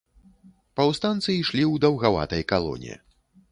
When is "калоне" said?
2.55-2.93